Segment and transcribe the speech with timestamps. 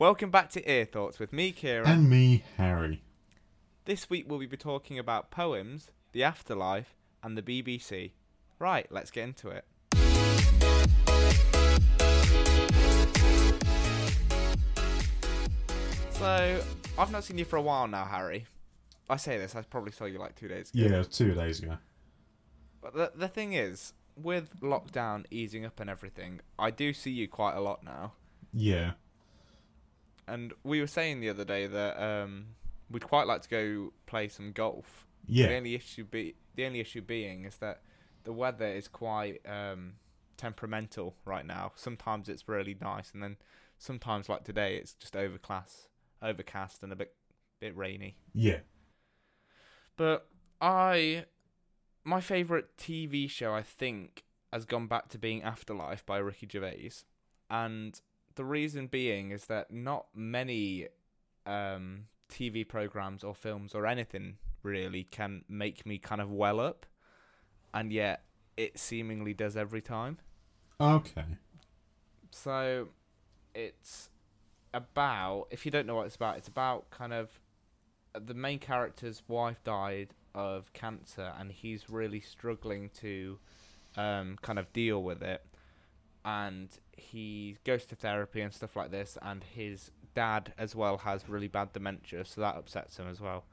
[0.00, 1.86] Welcome back to Ear Thoughts with me, Kieran.
[1.86, 3.02] And me, Harry.
[3.84, 8.12] This week we'll be talking about poems, the afterlife, and the BBC.
[8.58, 9.66] Right, let's get into it.
[16.12, 16.64] So,
[16.96, 18.46] I've not seen you for a while now, Harry.
[19.10, 20.82] I say this, I probably saw you like two days ago.
[20.82, 21.76] Yeah, two days ago.
[22.80, 27.28] But the, the thing is, with lockdown easing up and everything, I do see you
[27.28, 28.14] quite a lot now.
[28.54, 28.92] Yeah.
[30.30, 32.46] And we were saying the other day that um,
[32.90, 35.06] we'd quite like to go play some golf.
[35.26, 35.48] Yeah.
[35.48, 37.82] The only issue be the only issue being is that
[38.24, 39.94] the weather is quite um,
[40.36, 41.72] temperamental right now.
[41.74, 43.36] Sometimes it's really nice, and then
[43.78, 45.88] sometimes, like today, it's just overcast,
[46.22, 47.14] overcast, and a bit
[47.60, 48.16] bit rainy.
[48.32, 48.60] Yeah.
[49.96, 50.26] But
[50.60, 51.26] I,
[52.04, 56.92] my favorite TV show, I think, has gone back to being Afterlife by Ricky Gervais,
[57.50, 58.00] and
[58.40, 60.88] the reason being is that not many
[61.44, 66.86] um, TV programs or films or anything really can make me kind of well up,
[67.74, 68.22] and yet
[68.56, 70.16] it seemingly does every time.
[70.80, 71.26] Okay.
[72.30, 72.88] So
[73.54, 74.08] it's
[74.72, 77.28] about if you don't know what it's about, it's about kind of
[78.18, 83.38] the main character's wife died of cancer and he's really struggling to
[83.98, 85.44] um, kind of deal with it
[86.24, 91.28] and he goes to therapy and stuff like this and his dad as well has
[91.28, 93.44] really bad dementia so that upsets him as well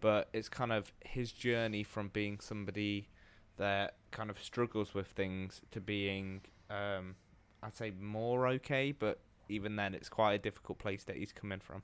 [0.00, 3.08] but it's kind of his journey from being somebody
[3.56, 7.14] that kind of struggles with things to being um,
[7.62, 11.60] I'd say more okay, but even then, it's quite a difficult place that he's coming
[11.60, 11.82] from.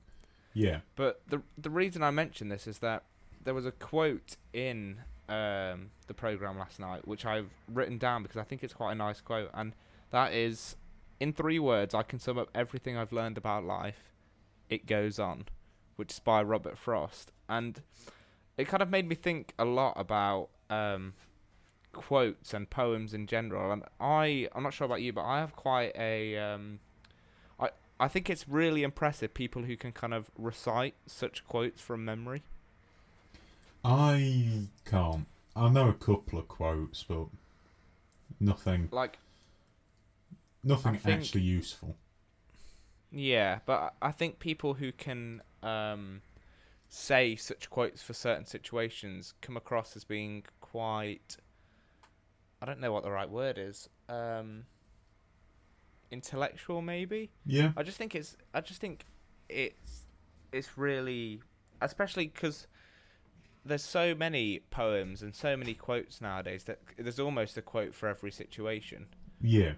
[0.53, 0.79] Yeah.
[0.95, 3.03] But the the reason I mention this is that
[3.43, 8.37] there was a quote in um, the program last night, which I've written down because
[8.37, 9.73] I think it's quite a nice quote, and
[10.11, 10.75] that is,
[11.19, 14.11] in three words, I can sum up everything I've learned about life.
[14.69, 15.45] It goes on,
[15.95, 17.81] which is by Robert Frost, and
[18.57, 21.13] it kind of made me think a lot about um,
[21.93, 23.71] quotes and poems in general.
[23.71, 26.79] And I, I'm not sure about you, but I have quite a, um,
[27.59, 32.05] I, I think it's really impressive people who can kind of recite such quotes from
[32.05, 32.43] memory.
[33.83, 35.25] I can't.
[35.55, 37.25] I know a couple of quotes, but
[38.39, 39.17] nothing Like,
[40.63, 41.97] nothing think- actually useful.
[43.11, 46.21] yeah, but I think people who can um,
[46.89, 51.37] say such quotes for certain situations come across as being quite.
[52.61, 53.89] I don't know what the right word is.
[54.07, 54.65] Um,
[56.11, 57.31] intellectual, maybe.
[57.45, 57.71] Yeah.
[57.75, 58.35] I just think it's.
[58.53, 59.05] I just think
[59.49, 60.05] it's.
[60.51, 61.41] It's really,
[61.81, 62.67] especially because
[63.63, 68.09] there's so many poems and so many quotes nowadays that there's almost a quote for
[68.09, 69.07] every situation.
[69.41, 69.73] Yeah.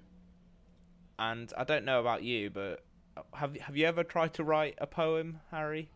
[1.19, 2.83] And I don't know about you, but
[3.33, 5.89] have have you ever tried to write a poem, Harry?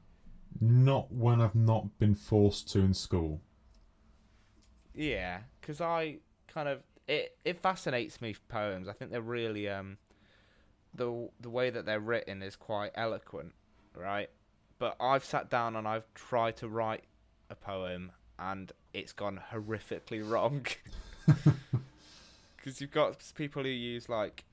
[0.59, 3.41] Not when I've not been forced to in school.
[4.93, 6.17] Yeah, because I
[6.47, 8.87] kind of it it fascinates me poems.
[8.87, 9.97] I think they're really um
[10.93, 13.53] the the way that they're written is quite eloquent,
[13.95, 14.29] right?
[14.79, 17.03] But I've sat down and I've tried to write
[17.49, 20.65] a poem and it's gone horrifically wrong.
[22.57, 24.43] Because you've got people who use like,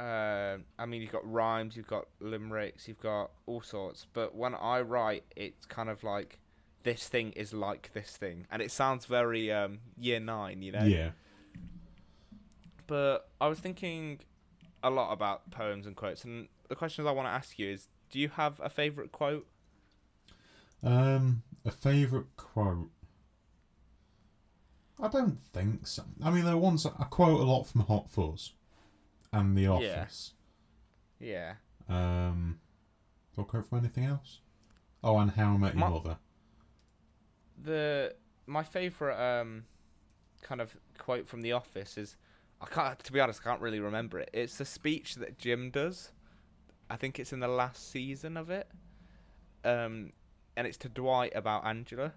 [0.00, 4.06] uh, I mean, you've got rhymes, you've got limericks, you've got all sorts.
[4.14, 6.38] But when I write, it's kind of like
[6.84, 10.84] this thing is like this thing, and it sounds very um, year nine, you know.
[10.84, 11.10] Yeah.
[12.86, 14.20] But I was thinking
[14.82, 17.88] a lot about poems and quotes, and the questions I want to ask you is:
[18.10, 19.46] Do you have a favorite quote?
[20.82, 22.90] Um, a favourite quote.
[24.98, 26.04] I don't think so.
[26.22, 28.52] I mean, there are ones I quote a lot from Hot Fuzz
[29.32, 30.34] and The Office.
[31.18, 31.54] Yeah.
[31.88, 32.58] Um,
[33.34, 34.40] do I quote from anything else?
[35.02, 36.18] Oh, and How I Met Your My- Mother.
[37.62, 38.14] the
[38.46, 39.64] my favorite um
[40.42, 42.16] kind of quote from The Office is
[42.60, 44.30] I can't to be honest I can't really remember it.
[44.32, 46.10] It's the speech that Jim does.
[46.88, 48.68] I think it's in the last season of it.
[49.64, 50.12] Um
[50.56, 52.12] and it's to Dwight about Angela.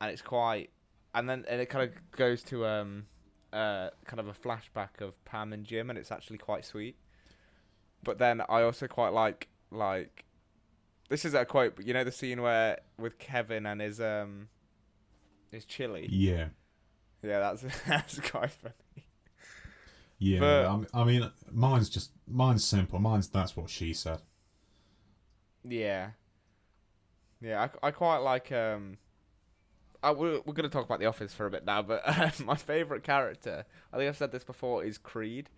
[0.00, 0.70] And it's quite
[1.14, 3.06] and then and it kind of goes to um
[3.52, 6.96] uh kind of a flashback of Pam and Jim and it's actually quite sweet.
[8.04, 10.24] But then I also quite like like
[11.08, 14.48] this is a quote, but you know the scene where with Kevin and his um
[15.50, 16.06] his chili.
[16.10, 16.48] Yeah.
[17.22, 18.74] Yeah, that's that's quite funny.
[20.18, 20.40] Yeah.
[20.40, 22.98] But- I mean, mine's just mine's simple.
[22.98, 24.20] Mine's that's what she said.
[25.64, 26.10] Yeah,
[27.40, 28.98] yeah, I, I quite like um.
[30.02, 32.56] I, we're we're gonna talk about The Office for a bit now, but uh, my
[32.56, 35.50] favorite character, I think I've said this before, is Creed.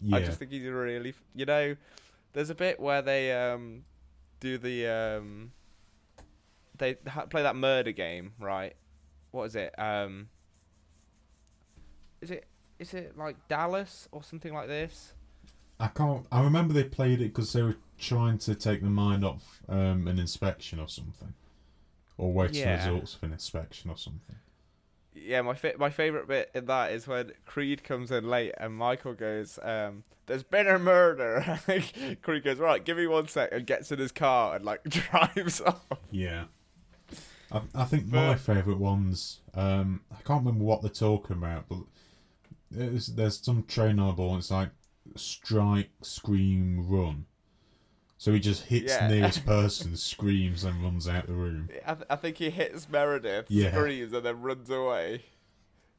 [0.00, 0.16] Yeah.
[0.16, 1.76] I just think he's really, you know,
[2.32, 3.84] there's a bit where they um
[4.40, 5.52] do the um
[6.76, 8.74] they ha- play that murder game, right?
[9.30, 9.74] What is it?
[9.78, 10.28] Um,
[12.20, 12.46] is it
[12.78, 15.14] is it like Dallas or something like this?
[15.78, 16.26] I can't.
[16.30, 20.06] I remember they played it because they were trying to take the mind off um,
[20.08, 21.34] an inspection or something,
[22.16, 22.76] or waiting Yeah.
[22.86, 24.36] results of an inspection or something.
[25.14, 28.74] Yeah, my fa- my favorite bit in that is when Creed comes in late and
[28.74, 31.60] Michael goes, um, "There's been a murder."
[32.22, 35.60] Creed goes, "Right, give me one sec," and gets in his car and like drives
[35.60, 35.84] off.
[36.10, 36.44] Yeah.
[37.52, 39.40] I, I think my favourite ones.
[39.54, 41.78] Um, I can't remember what they're talking about, but
[42.70, 44.30] there's, there's some train on the ball.
[44.30, 44.70] And it's like
[45.14, 47.26] strike, scream, run.
[48.24, 49.06] So he just hits Yeah.
[49.08, 51.68] nearest person, screams, and runs out the room.
[51.84, 53.70] I, th- I think he hits Meredith, Yeah.
[53.70, 55.26] screams, and then runs away.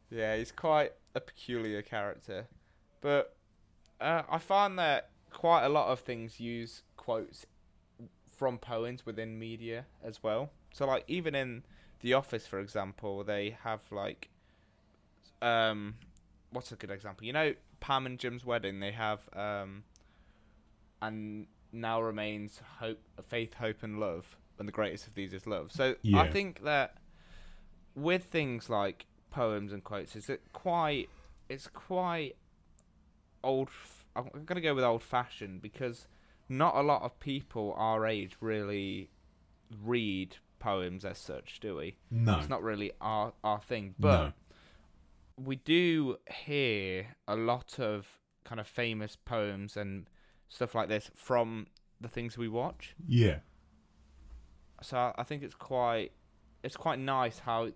[0.10, 2.48] Yeah, he's quite a peculiar character.
[3.00, 3.36] But
[4.01, 7.45] uh, I find that quite a lot of things use quotes
[8.36, 10.50] from poems within media as well.
[10.74, 11.62] So, like, even in
[12.00, 14.30] The Office, for example, they have, like,
[15.44, 15.98] um,
[16.50, 17.28] what's a good example?
[17.28, 19.83] You know, Pam and Jim's wedding, they have, um,
[21.04, 21.45] and
[21.75, 25.72] now remains hope, faith, hope, and love, and the greatest of these is love.
[25.72, 26.98] So I think that
[27.95, 31.10] with things like poems and quotes, is it quite,
[31.50, 32.36] it's quite
[33.44, 33.68] old.
[33.68, 36.07] f- I'm gonna go with old fashioned because
[36.48, 39.10] not a lot of people our age really
[39.83, 41.98] read poems as such, do we?
[42.10, 42.39] No.
[42.39, 44.33] It's not really our our thing, but no.
[45.38, 48.07] we do hear a lot of
[48.45, 50.07] kind of famous poems and
[50.50, 51.68] stuff like this from
[52.01, 52.95] the things we watch.
[53.07, 53.39] Yeah.
[54.81, 56.12] So I- think it's quite
[56.63, 57.71] it's quite nice how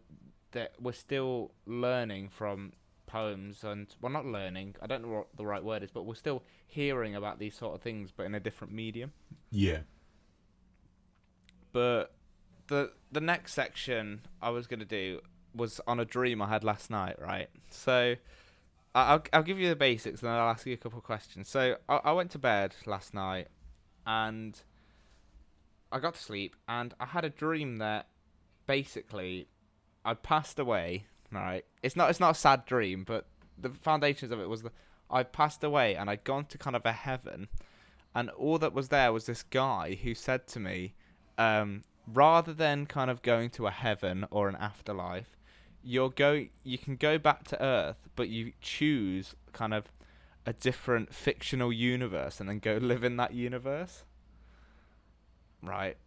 [0.52, 2.74] that we're still learning from
[3.08, 6.14] poems and well not learning I don't know what the right word is but we're
[6.16, 9.12] still hearing about these sort of things but in a different medium
[9.52, 9.80] Yeah.
[11.72, 12.14] but
[12.68, 15.22] the the next section I was gonna do
[15.56, 17.50] was on a dream I had last night, right?
[17.72, 18.16] So
[18.96, 21.48] I'll I'll give you the basics and then I'll ask you a couple of questions.
[21.50, 23.48] So I, I went to bed last night
[24.06, 24.60] and
[25.92, 28.08] I got to sleep and I had a dream that
[28.66, 29.48] basically
[30.04, 31.06] I passed away.
[31.32, 31.64] Right?
[31.84, 34.74] It's not it's not a sad dream, but the foundations of it was that
[35.12, 37.48] I passed away and I'd gone to kind of a heaven,
[38.16, 40.94] and all that was there was this guy who said to me,
[41.38, 45.38] um, rather than kind of going to a heaven or an afterlife,
[45.84, 49.86] you're go you can go back to Earth, but you choose kind of
[50.46, 54.04] a different fictional universe and then go live in that universe.
[55.62, 55.98] Right.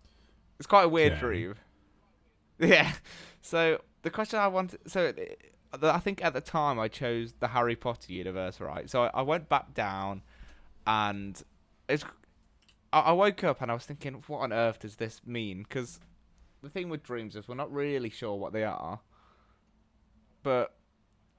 [0.58, 1.20] It's quite a weird Okay.
[1.20, 1.54] dream.
[2.58, 2.92] Yeah.
[3.40, 5.12] So the question I wanted, so
[5.82, 8.88] I think at the time I chose the Harry Potter universe, right?
[8.88, 10.22] So I, went back down,
[10.86, 11.42] and
[11.88, 12.04] it's.
[12.92, 15.64] I, I woke up and I was thinking, what on earth does this mean?
[15.64, 15.98] Because
[16.62, 19.00] the thing with dreams is we're not really sure what they are.
[20.42, 20.74] But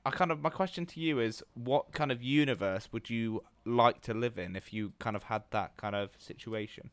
[0.05, 4.01] I kind of my question to you is, what kind of universe would you like
[4.01, 6.89] to live in if you kind of had that kind of situation?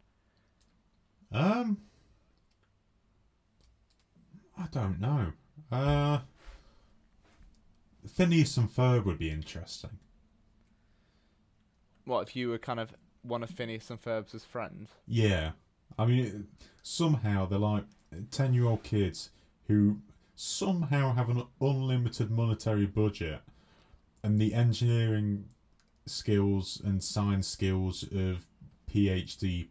[1.33, 1.79] Um.
[4.59, 5.33] I don't know.
[5.71, 6.21] Uh.
[8.09, 9.99] Phineas and Ferb would be interesting.
[12.05, 14.91] What if you were kind of one of Phineas and Ferb's friends?
[15.07, 15.53] Yeah.
[15.99, 16.35] I mean, it,
[16.83, 17.85] somehow they're like
[18.31, 19.31] 10 year old kids
[19.69, 19.99] who
[20.41, 23.43] somehow have an unlimited monetary budget
[24.23, 25.47] and the engineering
[26.07, 28.47] skills and science skills of
[28.91, 29.69] PhD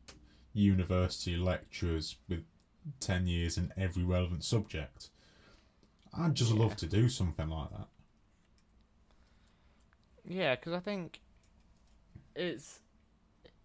[0.53, 2.45] university lecturers with
[2.99, 5.09] 10 years in every relevant subject.
[6.13, 6.53] I'd just Yeah.
[6.53, 7.87] love to do something like that.
[10.25, 11.19] Yeah, because I think
[12.35, 12.79] it's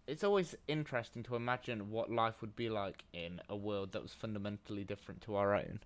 [0.07, 4.13] it's always interesting to imagine what life would be like in a world that was
[4.13, 5.79] fundamentally different to our own.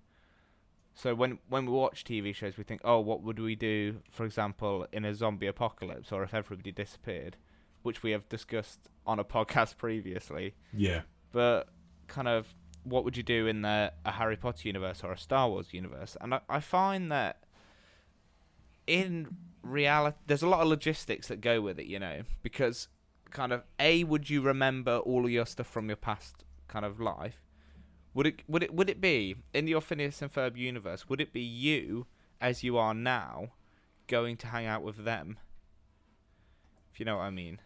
[1.01, 4.25] So when when we watch TV shows, we think, oh, what would we do, for
[4.25, 7.38] example, in a zombie apocalypse, or if everybody disappeared,
[7.84, 10.56] which we have discussed on a podcast previously.
[10.74, 11.03] Yeah.
[11.32, 11.70] But
[12.08, 12.53] kind of,
[12.84, 16.18] what would you do in the a Harry Potter universe or a Star Wars universe?
[16.20, 17.44] And I, I find that
[18.86, 22.89] in reality, there's a lot of logistics that go with it, you know, because
[23.32, 27.00] kind of a would you remember all of your stuff from your past kind of
[27.00, 27.38] life?
[28.13, 31.08] Would it would it would it be in your Phineas and Ferb universe?
[31.08, 32.08] Would it be you
[32.42, 33.50] as you are now,
[34.08, 35.38] going to hang out with them?
[36.92, 37.60] If you know what I mean.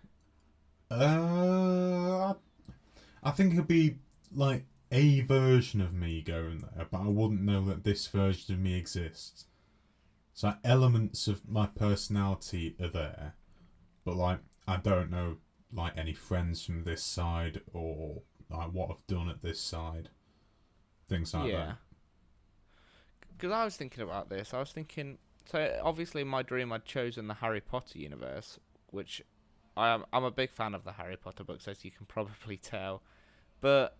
[0.91, 2.33] Uh,
[3.23, 3.97] I think it'd be
[4.35, 8.61] like a version of me going there, but I wouldn't know that this version of
[8.61, 9.45] me exists.
[10.33, 13.33] So elements of my personality are there,
[14.03, 15.37] but like I don't know
[15.71, 20.09] like any friends from this side or like what I've done at this side,
[21.13, 21.73] things like yeah.
[23.37, 24.53] Because I was thinking about this.
[24.53, 25.17] I was thinking.
[25.45, 28.59] So obviously, in my dream, I'd chosen the Harry Potter universe,
[28.91, 29.21] which
[29.75, 30.05] I am.
[30.13, 33.01] I'm a big fan of the Harry Potter books, as you can probably tell.
[33.61, 33.97] But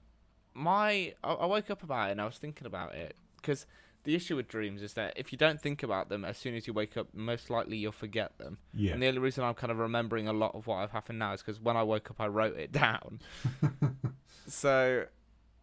[0.54, 3.66] my, I, I woke up about it and I was thinking about it because
[4.04, 6.68] the issue with dreams is that if you don't think about them as soon as
[6.68, 8.58] you wake up, most likely you'll forget them.
[8.74, 8.94] Yeah.
[8.94, 11.34] And the only reason I'm kind of remembering a lot of what I've happened now
[11.34, 13.20] is because when I woke up, I wrote it down.
[14.48, 15.06] so,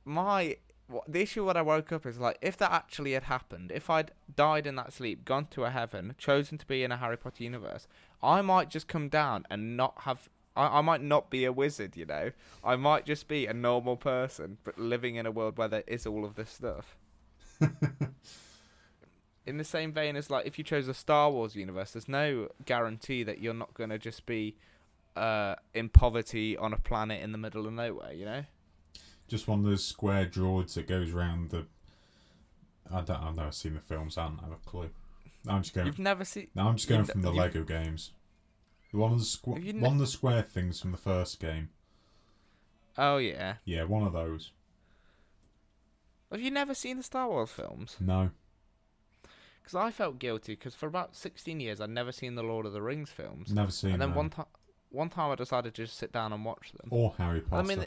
[0.04, 0.57] my
[0.90, 3.88] wha- the issue when I woke up is like if that actually had happened, if
[3.88, 7.16] I'd died in that sleep, gone to a heaven, chosen to be in a Harry
[7.16, 7.87] Potter universe,
[8.23, 10.28] I might just come down and not have.
[10.56, 12.32] I, I might not be a wizard, you know.
[12.64, 16.06] I might just be a normal person, but living in a world where there is
[16.06, 16.97] all of this stuff.
[19.47, 22.49] in the same vein as like if you chose a Star Wars universe, there's no
[22.64, 24.56] guarantee that you're not gonna just be
[25.16, 28.12] uh, in poverty on a planet in the middle of nowhere.
[28.12, 28.44] You know?
[29.30, 31.66] Just one of those square droids that goes round the.
[32.92, 33.22] I don't.
[33.22, 34.18] I've never seen the films.
[34.18, 34.90] I don't have a clue.
[35.49, 35.87] I'm just going.
[35.87, 36.49] You've never seen.
[36.56, 38.10] No, I'm just going from the Lego games.
[38.90, 41.68] One of the squ- ne- one of the square things from the first game.
[42.99, 43.54] Oh yeah.
[43.64, 44.50] Yeah, one of those.
[46.32, 47.96] Have you never seen the Star Wars films?
[48.00, 48.30] No.
[49.62, 52.72] Because I felt guilty because for about 16 years I'd never seen the Lord of
[52.72, 54.16] the Rings films, Never seen and then them.
[54.16, 54.46] one time,
[54.90, 56.88] one time I decided to just sit down and watch them.
[56.90, 57.62] Or Harry Potter.
[57.62, 57.87] I mean,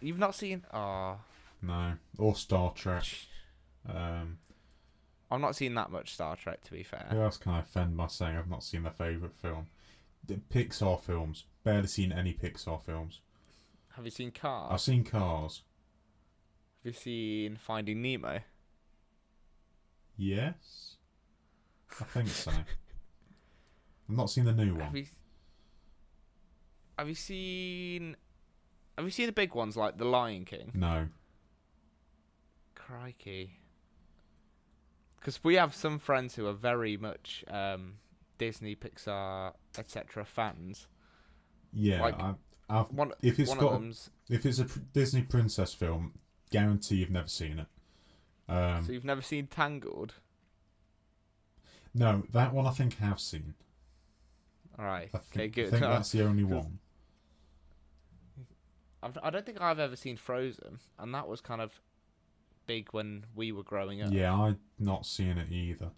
[0.00, 0.64] you've not seen.
[0.72, 1.16] Oh,
[1.62, 1.94] no.
[2.18, 3.04] Or Star Trek.
[3.88, 4.38] Um,
[5.30, 7.06] I've not seen that much Star Trek to be fair.
[7.10, 9.66] who else can I offend by saying I've not seen their favourite film?
[10.26, 11.44] The Pixar films.
[11.64, 13.20] Barely seen any Pixar films.
[13.96, 14.70] Have you seen Cars?
[14.72, 15.62] I've seen Cars.
[16.84, 18.40] Have you seen Finding Nemo?
[20.16, 20.96] Yes.
[22.00, 22.50] I think so.
[22.50, 24.96] I've not seen the new Have one.
[24.96, 25.06] you?
[26.98, 28.16] Have you seen?
[28.96, 30.70] Have you seen the big ones like The Lion King?
[30.74, 31.08] No.
[32.74, 33.58] Crikey.
[35.18, 37.94] Because we have some friends who are very much um,
[38.38, 40.24] Disney, Pixar, etc.
[40.24, 40.86] fans.
[41.72, 42.02] Yeah.
[42.02, 42.34] Like- I,
[42.68, 43.82] I've, One, if it's got
[44.30, 46.12] if it's a Disney princess film,
[46.50, 47.66] guarantee you've never seen it.
[48.48, 50.14] Um, so you've never seen Tangled?
[51.94, 53.54] no, that one I think I have seen.
[54.78, 55.10] All right.
[55.14, 55.66] I Okay, good.
[55.68, 56.78] I think No, that's the only one.
[59.04, 61.78] I've, I don't think I've ever seen Frozen, and that was kind of
[62.66, 64.10] big when we were growing up.
[64.12, 65.90] Yeah, I've not seen it either.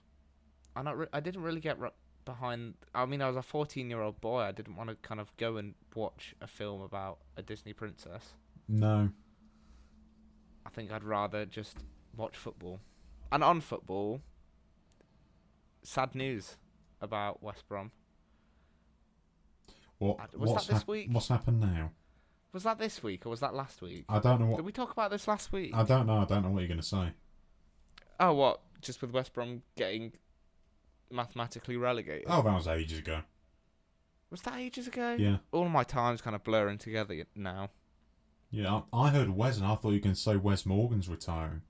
[0.75, 1.93] I not re- I didn't really get r-
[2.25, 2.75] behind.
[2.95, 4.41] I mean, I was a 14 year old boy.
[4.41, 8.35] I didn't want to kind of go and watch a film about a Disney princess.
[8.69, 9.11] No.
[10.67, 11.79] I think I'd rather just
[12.17, 12.81] watch football.
[13.31, 14.21] And on football,
[15.85, 16.57] sad news
[17.01, 17.93] about West Brom.
[19.99, 20.19] What?
[20.19, 21.09] Uh, was what's that this hap- week?
[21.13, 21.93] What's happened now?
[22.57, 24.07] Was that this week or was that last week?
[24.09, 24.57] I don't know what.
[24.57, 25.73] Did we talk about this last week?
[25.75, 26.21] I don't know.
[26.21, 27.11] I don't know what you're going to say.
[28.19, 28.63] oh, what?
[28.81, 30.15] Just with West Brom getting
[31.11, 32.25] mathematically relegated?
[32.29, 33.21] Oh, that was ages ago.
[34.31, 35.17] Was that ages ago?
[35.19, 35.37] Yeah.
[35.53, 37.69] All my time's kind of blurring together now.
[38.51, 41.61] Yeah, I, I heard Wes, and I thought you to say Wes Morgan's retiring.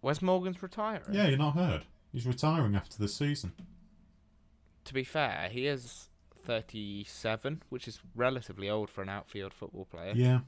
[0.00, 1.12] Wes Morgan's retiring.
[1.12, 1.82] Yeah, you're not heard.
[2.14, 3.52] He's retiring after the season.
[4.86, 6.08] To be fair, he is
[6.44, 10.12] 37, which is relatively old for an outfield football player.
[10.14, 10.40] Yeah.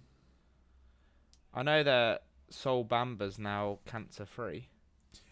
[1.53, 4.69] I know that Sol Bamba's now cancer free.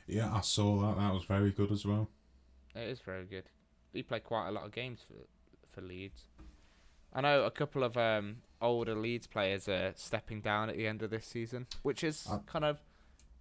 [0.06, 0.96] Yeah, I saw that.
[0.98, 2.08] That was very good as well.
[2.74, 3.44] It is very good.
[3.92, 5.26] He played quite a lot of games for
[5.72, 6.24] for Leeds.
[7.14, 11.02] I know a couple of um, older Leeds players are stepping down at the end
[11.02, 12.78] of this season, which is I- kind of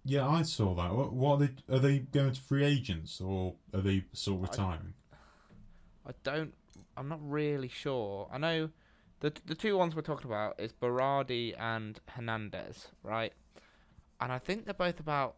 [0.04, 0.94] Yeah, I saw that.
[0.94, 1.74] What, what are they?
[1.74, 4.94] Are they going to free agents or are they sort of I- retiring?
[6.06, 6.54] I don't.
[6.96, 8.28] I'm not really sure.
[8.32, 8.70] I know
[9.20, 13.32] the the two ones we're talking about is Berardi and Hernandez, right?
[14.20, 15.36] And I think they're both about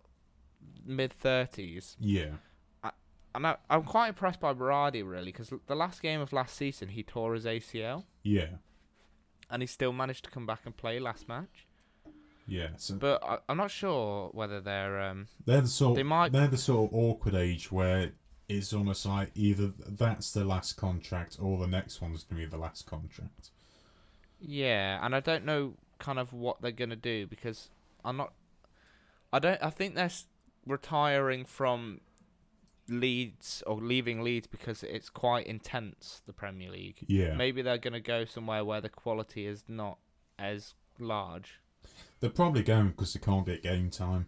[0.84, 1.96] mid thirties.
[2.00, 2.30] Yeah.
[3.36, 6.88] And I, I'm quite impressed by Berardi really, because the last game of last season
[6.90, 8.46] he tore his ACL, Yeah.
[9.50, 11.66] and he still managed to come back and play last match.
[12.46, 12.68] Yeah.
[12.76, 15.00] So But I, I'm not sure whether they're.
[15.00, 15.96] Um, they're the sort.
[15.96, 18.12] they might- They're the sort of awkward age where
[18.48, 22.50] it's almost like either that's the last contract or the next one's going to be
[22.50, 23.50] the last contract.
[24.40, 27.70] yeah, and I don't know kind of what they're gonna do because
[28.04, 28.32] I'm not.
[29.32, 29.62] I don't.
[29.62, 30.10] I think they're
[30.66, 32.00] retiring from
[32.88, 36.22] Leeds or leaving Leeds because it's quite intense.
[36.26, 37.04] The Premier League.
[37.06, 37.34] Yeah.
[37.34, 39.98] Maybe they're gonna go somewhere where the quality is not
[40.38, 41.60] as large.
[42.20, 44.26] They're probably going because they can't get game time.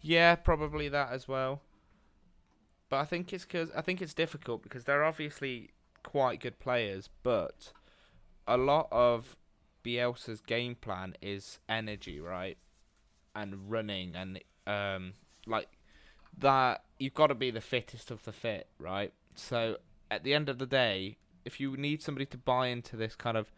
[0.00, 1.60] Yeah, probably that as well.
[2.90, 5.70] But I think it's cause I think it's difficult because they're obviously
[6.02, 7.72] quite good players, but
[8.46, 9.36] a lot of
[9.84, 12.58] Bielsa's game plan is energy, right?
[13.34, 15.14] And running and um
[15.46, 15.68] like
[16.36, 19.12] that you've got to be the fittest of the fit, right?
[19.36, 19.76] So
[20.10, 23.36] at the end of the day, if you need somebody to buy into this kind
[23.36, 23.52] of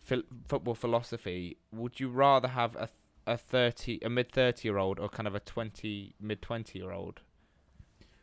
[0.00, 2.88] phil- football philosophy, would you rather have a
[3.26, 6.92] a 30 a mid 30 year old or kind of a 20 mid 20 year
[6.92, 7.20] old?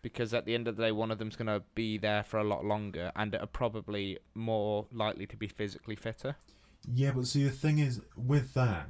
[0.05, 2.37] Because at the end of the day, one of them's going to be there for
[2.37, 6.35] a lot longer and are probably more likely to be physically fitter.
[6.93, 8.87] Yeah, but see, the thing is, with that,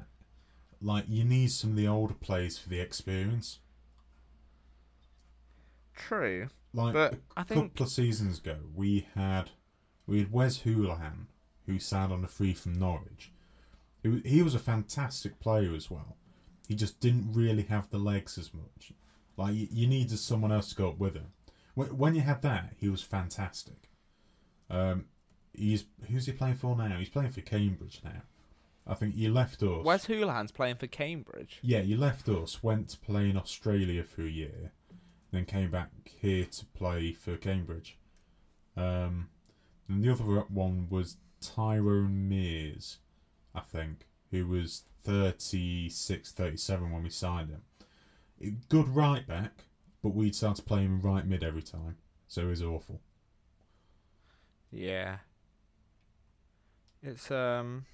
[0.81, 3.59] like, you need some of the older players for the experience.
[5.95, 6.49] True.
[6.73, 9.51] Like, But a I think- couple of seasons ago, we had
[10.07, 11.27] we had Wes Hoolahan,
[11.65, 13.31] who signed on a free from Norwich.
[14.03, 16.17] He was a fantastic player as well.
[16.67, 18.91] He just didn't really have the legs as much.
[19.37, 21.27] Like, you, you needed someone else to go up with him.
[21.73, 23.89] When, when you had that, he was fantastic.
[24.69, 25.05] Um,
[25.53, 26.97] he's who's he playing for now?
[26.97, 28.21] He's playing for Cambridge now.
[28.87, 29.83] I think he left us.
[29.83, 31.59] Wes Hoolahan's playing for Cambridge.
[31.61, 34.71] Yeah, you left us, went to play in Australia for a year,
[35.31, 37.97] then came back here to play for Cambridge.
[38.77, 39.29] Um,
[39.89, 42.97] and the other one was Tyrone Mears,
[43.55, 47.61] I think, who was 36, 37 when we signed him.
[48.69, 49.65] Good right back,
[50.03, 51.97] but we'd start to play him right mid every time,
[52.27, 53.01] so it was awful.
[54.71, 55.17] Yeah.
[57.01, 57.85] It's um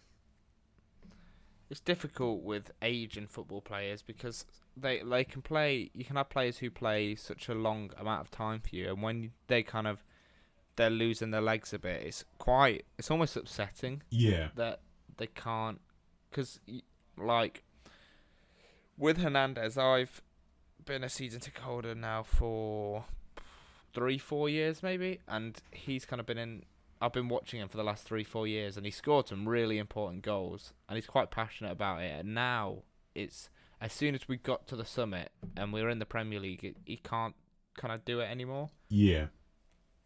[1.69, 6.29] it's difficult with age in football players because they they can play you can have
[6.29, 9.87] players who play such a long amount of time for you and when they kind
[9.87, 10.03] of
[10.75, 14.81] they're losing their legs a bit it's quite it's almost upsetting Yeah, that
[15.17, 15.79] they can't
[16.29, 16.59] because
[17.17, 17.63] like
[18.97, 20.21] with Hernandez I've
[20.91, 23.05] been a season ticket holder now for
[23.93, 26.63] three four years maybe and he's kind of been in
[26.99, 29.77] I've been watching him for the last three four years and he scored some really
[29.77, 32.83] important goals and he's quite passionate about it and now
[33.15, 36.41] it's as soon as we got to the summit and we were in the Premier
[36.41, 37.35] League it, he can't
[37.77, 38.69] kind of do it anymore.
[38.89, 39.27] Yeah,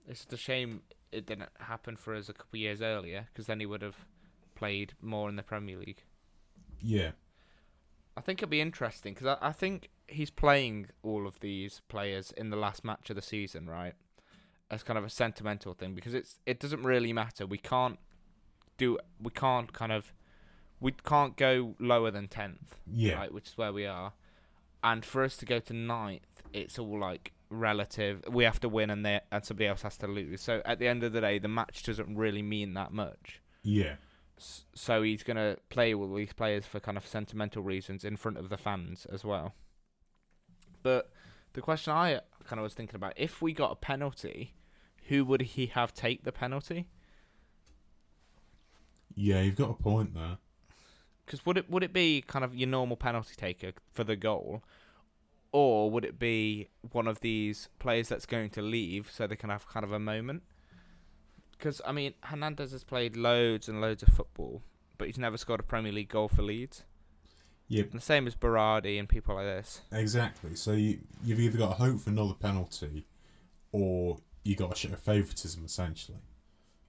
[0.08, 3.60] it's just a shame it didn't happen for us a couple years earlier because then
[3.60, 4.06] he would have
[4.54, 6.04] played more in the Premier League.
[6.80, 7.12] yeah,
[8.16, 12.32] I think it'll be interesting because I, I think he's playing all of these players
[12.38, 13.94] in the last match of the season, right?
[14.70, 17.46] As kind of a sentimental thing because it's it doesn't really matter.
[17.46, 18.00] We can't
[18.78, 20.14] do we can't kind of
[20.80, 23.34] we can't go lower than tenth, yeah, right?
[23.34, 24.14] Which is where we are,
[24.84, 28.24] and for us to go to ninth, it's all like relative.
[28.30, 30.42] We have to win and they and somebody else has to lose.
[30.42, 33.42] So at the end of the day, the match doesn't really mean that much.
[33.64, 33.96] yeah,
[34.74, 38.50] So he's gonna play all these players for kind of sentimental reasons in front of
[38.50, 39.54] the fans as well.
[40.86, 41.10] But
[41.54, 44.54] the question I kind of was thinking about: if we got a penalty,
[45.08, 46.86] who would he have take the penalty?
[49.16, 49.42] yeah.
[49.42, 50.38] You've got a point there.
[51.26, 54.62] Because would it would it be kind of your normal penalty taker for the goal,
[55.52, 59.50] or would it be one of these players that's going to leave so they can
[59.50, 60.44] have kind of a moment?
[61.58, 64.62] Because I mean, Hernandez has played loads and loads of football,
[65.00, 66.84] but he's never scored a Premier League goal for Leeds.
[67.68, 69.82] Yeah, And the same as Berardi and people like this.
[69.92, 70.56] Exactly.
[70.56, 73.08] So you, you've either got to hope for another penalty,
[73.72, 75.66] or you got to show favouritism.
[75.66, 76.20] Essentially,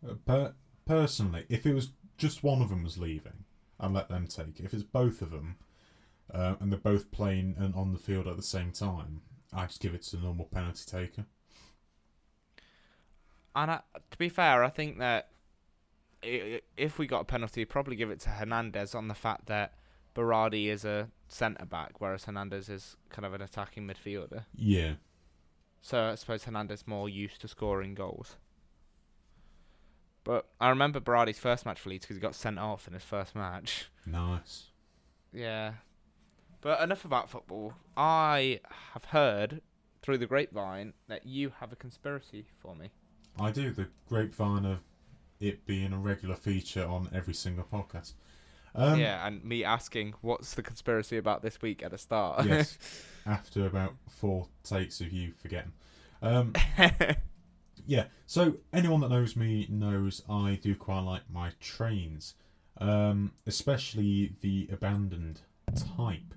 [0.07, 3.45] uh, per, personally, if it was just one of them was leaving,
[3.81, 4.65] I'd let them take it.
[4.65, 5.57] If it's both of them,
[6.33, 9.81] uh, and they're both playing and on the field at the same time, I just
[9.81, 11.25] give it to the normal penalty taker.
[13.55, 15.31] And I, to be fair, I think that
[16.23, 19.75] if we got a penalty, we'd probably give it to Hernandez on the fact that
[20.17, 24.47] Berardi is a centre back, whereas Hernandez is kind of an attacking midfielder.
[24.57, 24.95] Yeah,
[25.83, 28.37] So I suppose Hernandez more used to scoring goals.
[30.25, 33.05] But I remember Berardi's first match for Leeds because he got sent off in his
[33.05, 33.91] first match.
[34.07, 34.65] nice.
[35.33, 35.75] Yeah.
[36.63, 37.75] But enough about football.
[37.97, 38.61] I
[38.95, 39.61] have heard
[40.03, 42.91] through the grapevine that you have a conspiracy for me.
[43.39, 44.79] I do the grapevine of
[45.39, 48.15] it being a regular feature on every single podcast.
[48.77, 52.45] Um, yeah, and me asking what's the conspiracy about this week at the start.
[52.47, 52.79] Yes.
[53.27, 55.73] after about four takes of you forgetting.
[56.23, 56.55] Um,
[57.87, 62.35] yeah, so anyone that knows me knows I do quite like my trains,
[62.79, 65.41] um, especially the abandoned
[65.97, 66.35] type.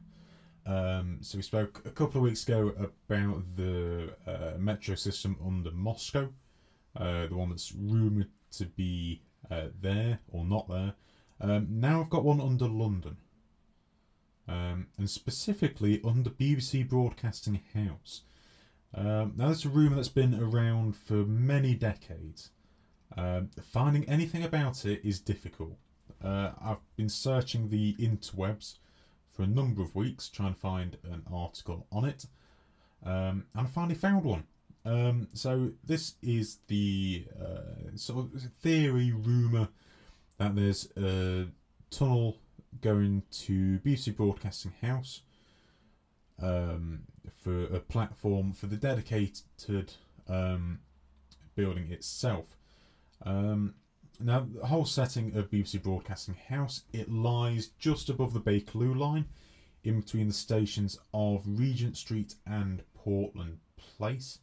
[0.66, 5.72] Um, so we spoke a couple of weeks ago about the uh, metro system under
[5.72, 6.30] Moscow,
[6.96, 10.94] uh, the one that's rumoured to be uh, there or not there.
[11.42, 13.18] Um, now I've got one under London
[14.50, 18.24] um, and specifically under BBC Broadcasting House.
[18.94, 22.50] Um, now, that's a rumour that's been around for many decades,
[23.18, 25.78] Um, finding anything about it is difficult.
[26.24, 28.78] Uh, I've been searching the interwebs
[29.32, 32.26] for a number of weeks trying to find an article on it,
[33.04, 34.44] um, and I finally found one.
[34.86, 39.70] Um, so this is the uh, sort of theory rumor
[40.40, 41.48] that there's a
[41.92, 42.38] tunnel
[42.82, 45.22] going to BBC Broadcasting House
[46.42, 47.02] um,
[47.38, 49.94] for a platform for the dedicated
[50.28, 50.80] um,
[51.56, 52.58] building itself.
[53.26, 53.76] Um,
[54.22, 59.26] now, the whole setting of BBC Broadcasting House it lies just above the Bakerloo line,
[59.84, 64.40] in between the stations of Regent Street and Portland Place.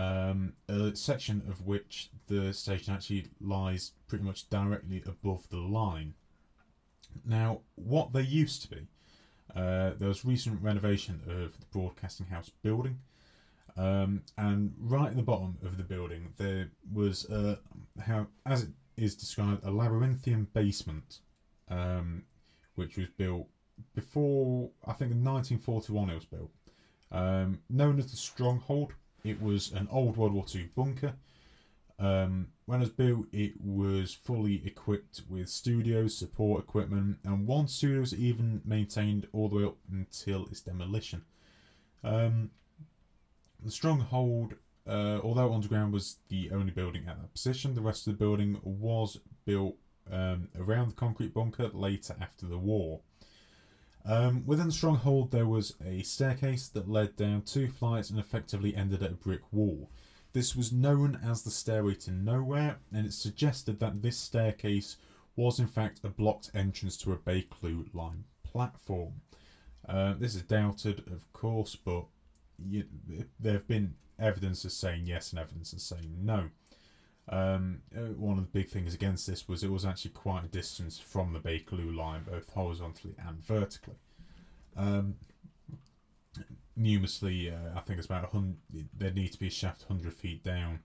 [0.00, 6.14] Um, a section of which the station actually lies pretty much directly above the line.
[7.26, 8.86] Now, what they used to be,
[9.54, 13.00] uh, there was recent renovation of the Broadcasting House building,
[13.76, 17.56] um, and right at the bottom of the building there was uh,
[18.00, 21.18] how, as it is described, a labyrinthian basement,
[21.68, 22.22] um,
[22.74, 23.48] which was built
[23.94, 26.50] before I think in 1941 it was built,
[27.12, 28.94] um, known as the Stronghold.
[29.24, 31.14] It was an old World War II bunker.
[31.98, 37.68] Um, when it was built, it was fully equipped with studios, support equipment, and one
[37.68, 41.22] studio was even maintained all the way up until its demolition.
[42.02, 42.50] Um,
[43.62, 44.54] the Stronghold,
[44.86, 48.58] uh, although underground was the only building at that position, the rest of the building
[48.62, 49.76] was built
[50.10, 53.00] um, around the concrete bunker later after the war.
[54.04, 58.74] Um, within the stronghold, there was a staircase that led down two flights and effectively
[58.74, 59.90] ended at a brick wall.
[60.32, 64.96] This was known as the Stairway to Nowhere, and it suggested that this staircase
[65.36, 69.20] was in fact a blocked entrance to a Bakerloo line platform.
[69.88, 72.04] Uh, this is doubted, of course, but
[72.58, 72.84] you,
[73.40, 76.50] there have been evidences saying yes and evidences saying no.
[77.30, 80.48] Um, uh, one of the big things against this was it was actually quite a
[80.48, 83.94] distance from the Bakerloo line, both horizontally and vertically.
[84.76, 85.14] Um,
[86.76, 90.42] numerously, uh, I think it's about 100, there needs to be a shaft 100 feet
[90.42, 90.80] down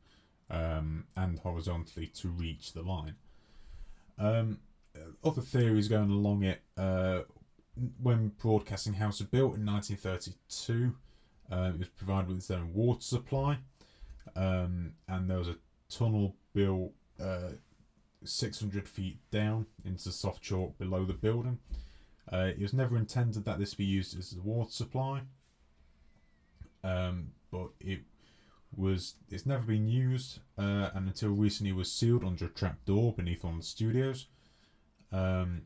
[0.51, 3.15] um, and horizontally to reach the line.
[4.19, 4.59] Um,
[5.23, 7.21] other theories going along it, uh,
[8.01, 10.95] when Broadcasting House was built in 1932,
[11.51, 13.57] uh, it was provided with its own water supply,
[14.35, 15.57] um, and there was a
[15.89, 17.51] tunnel built uh,
[18.23, 21.59] 600 feet down into soft chalk below the building.
[22.31, 25.21] Uh, it was never intended that this be used as a water supply,
[26.83, 27.99] um, but it
[28.75, 29.15] was.
[29.29, 33.43] It's never been used, uh, and until recently was sealed under a trap door beneath
[33.43, 34.25] one of the studios.
[35.11, 35.63] Um,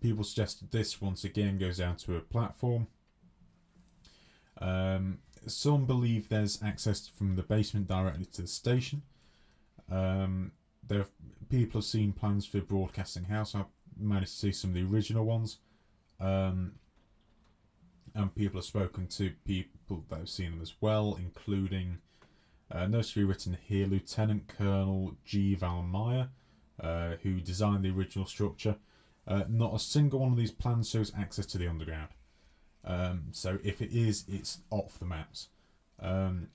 [0.00, 2.88] people suggested this once again goes down to a platform.
[4.60, 9.02] Um, some believe there's access from the basement directly to the station.
[9.90, 10.52] Um,
[10.86, 11.06] there
[11.48, 13.54] people have seen plans for Broadcasting House.
[13.54, 13.66] I've
[13.98, 15.58] managed to see some of the original ones.
[16.20, 16.72] Um,
[18.14, 21.98] and people have spoken to people that have seen them as well, including
[22.70, 25.54] uh, notably written here Lieutenant Colonel G.
[25.54, 26.28] Val Myer,
[26.80, 28.76] uh, who designed the original structure.
[29.26, 32.08] Uh, not a single one of these plans shows access to the underground.
[32.84, 35.48] Um, so if it is, it's off the maps.
[36.00, 36.48] Um,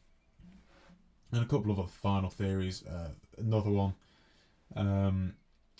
[1.35, 2.85] and a couple of other final theories.
[2.85, 3.93] Uh, another one.
[4.75, 5.33] Um,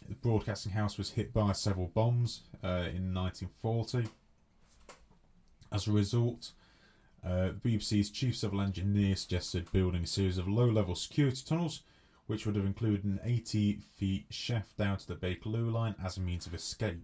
[0.07, 4.09] the broadcasting house was hit by several bombs uh, in 1940.
[5.71, 6.51] As a result,
[7.25, 11.81] uh, BBC's chief civil engineer suggested building a series of low level security tunnels,
[12.27, 16.21] which would have included an 80 feet shaft down to the Bakerloo line as a
[16.21, 17.01] means of escape.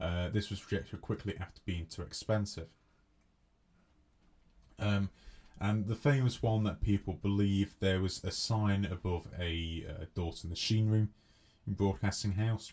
[0.00, 2.68] Uh, this was rejected quickly after being too expensive.
[4.78, 5.08] Um,
[5.60, 10.32] and the famous one that people believe there was a sign above a uh, door
[10.32, 11.10] to the machine room
[11.66, 12.72] in Broadcasting House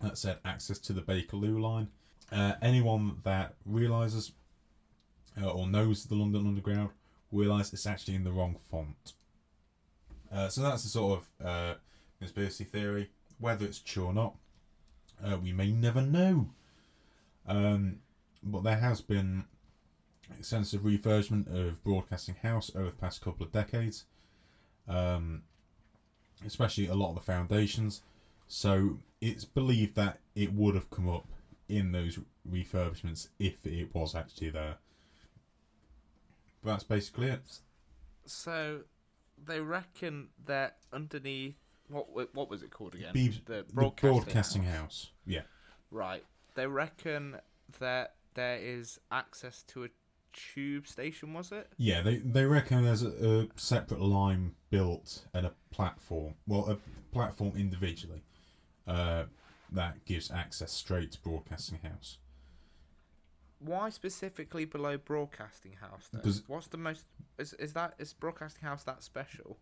[0.00, 1.88] that said access to the Bakerloo line.
[2.30, 4.32] Uh, anyone that realises
[5.40, 6.90] uh, or knows the London Underground
[7.32, 9.12] realise it's actually in the wrong font.
[10.32, 11.74] Uh, so that's the sort of uh,
[12.18, 13.10] conspiracy theory.
[13.38, 14.34] Whether it's true or not,
[15.24, 16.50] uh, we may never know.
[17.46, 18.00] Um,
[18.42, 19.44] but there has been
[20.36, 24.04] extensive refurbishment of Broadcasting House over the past couple of decades,
[24.88, 25.42] um,
[26.46, 28.02] especially a lot of the foundations.
[28.46, 31.26] So it's believed that it would have come up
[31.68, 32.18] in those
[32.50, 34.76] refurbishments if it was actually there.
[36.62, 37.60] But that's basically it.
[38.24, 38.80] So
[39.46, 41.56] they reckon that underneath
[41.88, 43.12] what what was it called again?
[43.12, 44.76] Be- the The broadcasting, Broadcasting house.
[44.76, 45.10] House.
[45.26, 45.42] Yeah.
[45.90, 46.24] Right.
[46.54, 47.36] They reckon
[47.78, 49.88] that there is access to a
[50.32, 51.68] tube station, was it?
[51.76, 56.34] Yeah, they they reckon there's a, a separate line built and a platform.
[56.46, 56.78] Well, a
[57.14, 58.22] platform individually
[58.86, 59.24] uh,
[59.72, 62.18] that gives access straight to Broadcasting House.
[63.60, 66.08] Why specifically below Broadcasting House?
[66.12, 67.04] Because- What's the most?
[67.38, 69.58] Is is that is Broadcasting House that special?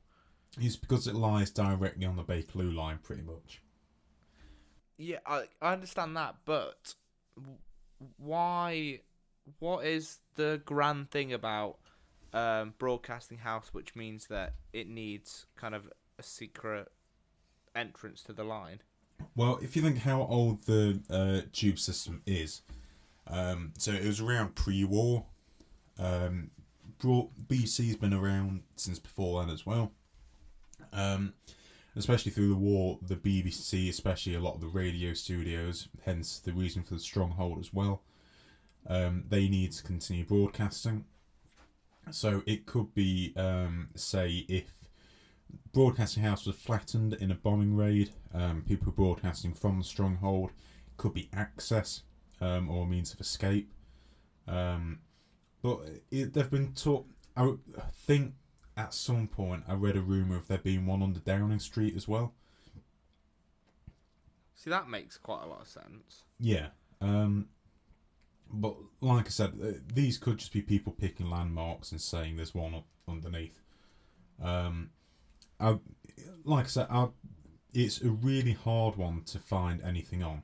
[0.58, 3.60] It's because it lies directly on the Bakerloo line, pretty much.
[4.98, 6.94] Yeah, I I understand that, but
[8.18, 9.00] why?
[9.58, 11.76] What is the grand thing about
[12.32, 16.90] um, Broadcasting House, which means that it needs kind of a secret
[17.74, 18.80] entrance to the line?
[19.34, 22.62] Well, if you think how old the uh, tube system is,
[23.26, 25.24] um, so it was around pre-war.
[25.98, 26.50] Um,
[26.98, 29.92] Broad- BC's been around since before then as well.
[30.92, 31.34] Um,
[31.94, 36.52] especially through the war, the BBC, especially a lot of the radio studios, hence the
[36.52, 38.02] reason for the stronghold as well.
[38.88, 41.04] Um, they need to continue broadcasting.
[42.10, 44.72] So it could be, um, say, if
[45.72, 50.52] Broadcasting House was flattened in a bombing raid, um, people broadcasting from the stronghold
[50.96, 52.02] could be access
[52.40, 53.70] um, or means of escape.
[54.46, 55.00] Um,
[55.62, 57.06] but it, they've been taught.
[57.36, 57.54] I
[57.92, 58.34] think
[58.76, 62.06] at some point I read a rumor of there being one under Downing Street as
[62.06, 62.34] well.
[64.54, 66.24] See, that makes quite a lot of sense.
[66.40, 66.68] Yeah.
[67.00, 67.48] Um,
[68.52, 72.54] but like I said, uh, these could just be people picking landmarks and saying there's
[72.54, 73.58] one underneath.
[74.42, 74.90] Um,
[75.58, 75.78] I,
[76.44, 77.08] like I said, I,
[77.72, 80.42] it's a really hard one to find anything on.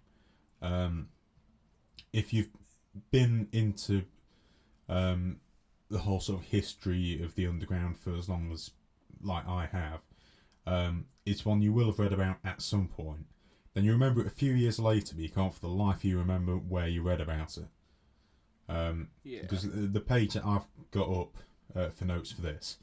[0.60, 1.08] Um,
[2.12, 2.50] if you've
[3.10, 4.04] been into
[4.88, 5.40] um,
[5.90, 8.70] the whole sort of history of the underground for as long as,
[9.22, 10.00] like I have,
[10.66, 13.26] um, it's one you will have read about at some point.
[13.74, 16.04] Then you remember it a few years later, but you can't for the life of
[16.04, 17.68] you remember where you read about it.
[18.68, 19.42] Um, Yeah.
[19.42, 21.36] because the page that I've got up
[21.74, 22.78] uh, for notes for this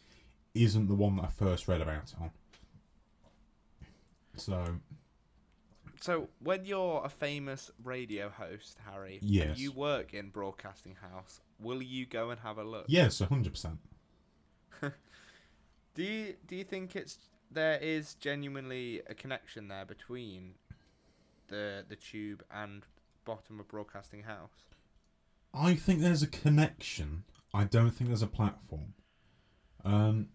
[0.54, 2.32] isn't the one that I first read about it on.
[4.36, 4.80] So
[6.02, 9.48] So, when you're a famous radio host, Harry, Yes.
[9.50, 12.86] and you work in Broadcasting House, will you go and have a look?
[12.88, 13.80] yes, hundred percent.
[15.96, 17.18] Do you do you think it's
[17.52, 20.54] there is genuinely a connection there between
[21.48, 22.86] the the tube and
[23.26, 24.68] bottom of Broadcasting House?
[25.54, 27.24] I think there's a connection.
[27.54, 28.94] I don't think there's a platform.
[29.84, 30.30] Um,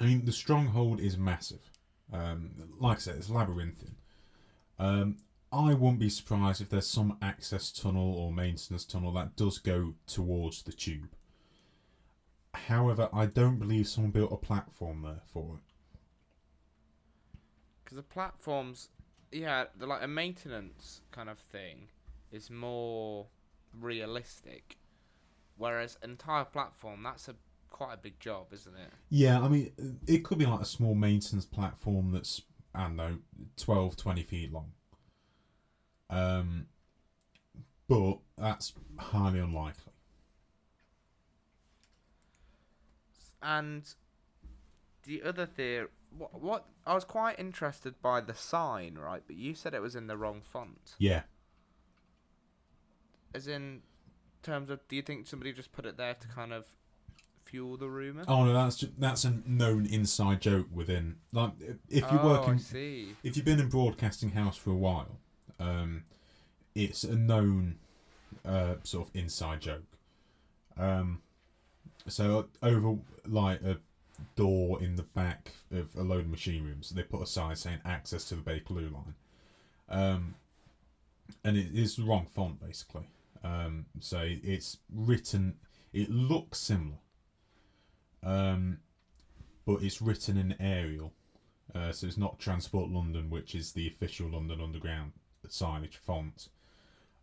[0.00, 1.70] I mean, the stronghold is massive.
[2.12, 3.96] Um, like I said, it's labyrinthine.
[4.78, 5.16] Um,
[5.52, 9.94] I wouldn't be surprised if there's some access tunnel or maintenance tunnel that does go
[10.06, 11.14] towards the tube.
[12.54, 15.62] However, I don't believe someone built a platform there for it.
[17.84, 18.88] Because the platforms,
[19.30, 21.88] yeah, like a maintenance kind of thing
[22.30, 23.26] is more
[23.78, 24.76] realistic,
[25.56, 27.34] whereas entire platform that's a
[27.72, 28.92] quite a big job, isn't it?
[29.08, 29.72] Yeah, I mean,
[30.06, 32.42] it could be like a small maintenance platform that's,
[32.74, 33.18] I don't know,
[33.56, 34.72] 12, 20 feet long.
[36.10, 36.66] Um,
[37.88, 39.92] but that's highly unlikely.
[43.42, 43.92] And
[45.04, 49.22] the other theory, what, what I was quite interested by the sign, right?
[49.26, 50.94] But you said it was in the wrong font.
[50.98, 51.22] Yeah.
[53.34, 53.82] As in
[54.42, 56.66] terms of, do you think somebody just put it there to kind of
[57.44, 58.24] fuel the rumor?
[58.28, 61.16] Oh no, that's just, that's a known inside joke within.
[61.32, 61.52] Like,
[61.88, 62.60] if you oh, work in,
[63.22, 65.18] if you've been in broadcasting house for a while,
[65.60, 66.04] um,
[66.74, 67.76] it's a known
[68.44, 69.84] uh, sort of inside joke.
[70.78, 71.20] Um,
[72.08, 73.78] so over like a
[74.36, 77.78] door in the back of a load of machine rooms, they put a sign saying
[77.84, 79.14] access to the Bakerloo line,
[79.88, 80.34] um,
[81.44, 83.08] and it is the wrong font basically.
[83.44, 85.54] Um, so it's written.
[85.92, 86.98] It looks similar,
[88.22, 88.78] um,
[89.66, 91.12] but it's written in Arial.
[91.74, 95.12] Uh, so it's not Transport London, which is the official London Underground
[95.48, 96.48] signage font.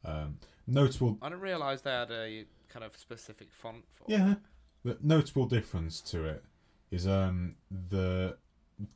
[0.03, 4.05] Um, notable, I didn't realise they had a kind of specific font for.
[4.07, 4.35] yeah,
[4.83, 6.43] the notable difference to it
[6.91, 7.55] is um,
[7.89, 8.37] the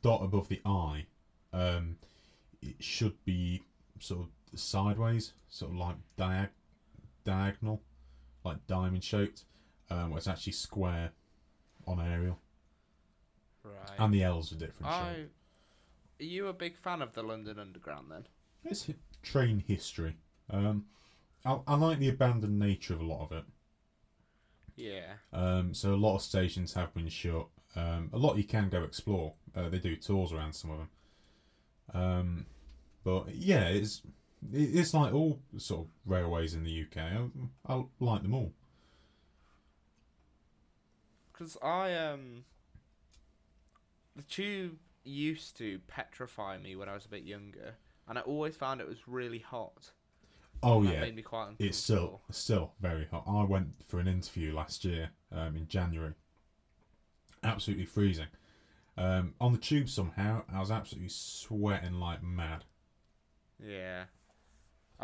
[0.02, 1.06] dot above the I.
[1.52, 1.96] Um,
[2.62, 3.62] it should be
[4.00, 6.48] sort of sideways, sort of like diag-
[7.24, 7.82] diagonal,
[8.44, 9.44] like diamond shaped.
[9.90, 11.10] Um, where it's actually square
[11.86, 12.38] on Arial.
[13.62, 13.98] Right.
[13.98, 15.32] and the L's are different I, shape.
[16.20, 18.26] are you a big fan of the London Underground then?
[18.64, 20.16] It's hi- train history.
[20.50, 20.86] Um,
[21.44, 23.44] I, I like the abandoned nature of a lot of it.
[24.76, 25.14] Yeah.
[25.32, 27.46] Um, so a lot of stations have been shut.
[27.76, 29.34] Um, a lot you can go explore.
[29.54, 30.88] Uh, they do tours around some of them.
[31.92, 32.46] Um,
[33.04, 34.12] but yeah, it's it-
[34.52, 36.98] it's like all sort of railways in the UK.
[36.98, 37.28] I,
[37.74, 38.52] I like them all.
[41.32, 42.44] Because I um,
[44.16, 47.76] the tube used to petrify me when I was a bit younger,
[48.08, 49.92] and I always found it was really hot.
[50.62, 51.58] Oh That yeah, made me quite uncomfortable.
[51.58, 53.24] it's still still very hot.
[53.28, 56.14] I went for an interview last year um, in January.
[57.44, 58.26] Absolutely freezing.
[58.98, 62.64] Um, on the tube somehow, I was absolutely sweating like mad.
[63.58, 64.04] Yeah.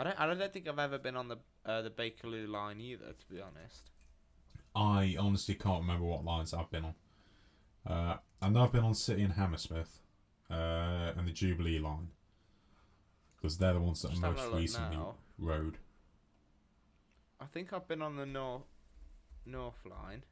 [0.00, 0.18] I don't.
[0.18, 1.36] I don't think I've ever been on the
[1.66, 3.90] uh, the Bakerloo line either, to be honest.
[4.74, 6.94] I honestly can't remember what lines I've been on.
[7.86, 9.98] Uh, I know I've been on City and Hammersmith,
[10.50, 12.08] uh, and the Jubilee line,
[13.36, 15.16] because they're the ones that Just are most recently now.
[15.38, 15.76] rode.
[17.38, 18.62] I think I've been on the North
[19.44, 20.22] North line.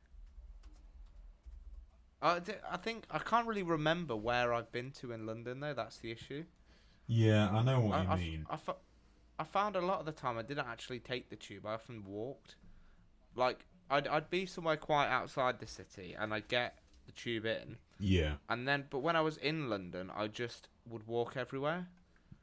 [2.22, 5.74] I think I can't really remember where I've been to in London though.
[5.74, 6.44] That's the issue.
[7.07, 8.46] Yeah, I know what I, you I mean.
[8.50, 8.59] I,
[9.38, 11.64] I found a lot of the time I didn't actually take the tube.
[11.66, 12.57] I often walked.
[13.35, 17.77] Like I'd I'd be somewhere quite outside the city and I'd get the tube in,
[17.98, 21.87] Yeah, and then but when I was in London, I just would walk everywhere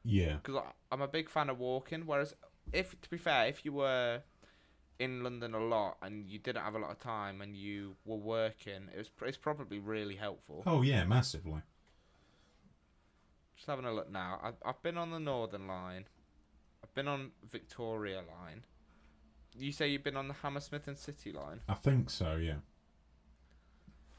[0.04, 2.02] yeah, because I'm a big fan of walking.
[2.06, 2.34] Whereas
[2.72, 4.22] if to be fair, if you were
[4.98, 8.16] in London a lot and you didn't have a lot of time and you were
[8.16, 10.62] working, it was it's probably really helpful.
[10.66, 11.60] oh yeah, massively.
[13.56, 14.40] Just having a look now.
[14.42, 16.06] I've, I've been on the Northern Line.
[16.96, 18.64] Been on Victoria Line.
[19.54, 21.60] You say you've been on the Hammersmith and City Line.
[21.68, 22.36] I think so.
[22.36, 22.54] Yeah,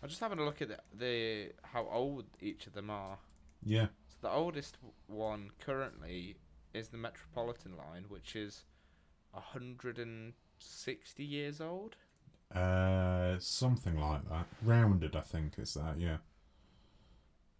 [0.01, 3.17] I'm just having a look at the, the how old each of them are.
[3.65, 3.87] yeah.
[4.09, 6.37] So the oldest one currently
[6.73, 8.63] is the Metropolitan Line, which is
[9.31, 11.95] 160 years old.
[12.53, 14.45] Uh, something like that.
[14.63, 15.95] Rounded, I think is that.
[15.99, 16.17] Yeah,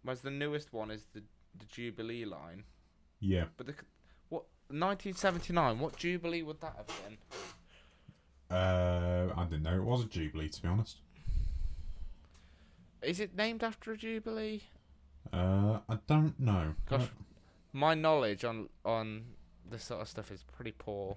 [0.02, 1.22] Whereas the newest one is the
[1.58, 2.62] the Jubilee Line.
[3.20, 3.46] yeah.
[3.56, 3.74] But the
[4.68, 5.78] 1979?
[5.78, 7.18] What Jubilee would that have been?
[8.50, 11.00] Uh, I didn't know it was a Jubilee to be honest.
[13.02, 14.62] Is it named after a Jubilee?
[15.32, 16.74] Uh, I don't know.
[16.88, 17.08] Gosh.
[17.72, 19.24] My knowledge on on
[19.70, 21.16] this sort of stuff is pretty poor.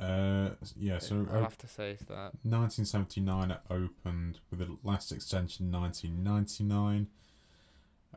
[0.00, 0.98] Uh, yeah.
[0.98, 2.32] So I'll uh, have to say that.
[2.42, 7.06] 1979 it opened with the last extension 1999.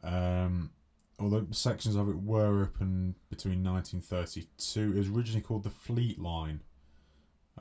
[0.03, 0.71] Um,
[1.19, 6.61] although sections of it were open between 1932, it was originally called the Fleet Line.